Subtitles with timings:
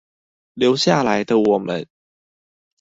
[0.55, 1.87] 留下來的我們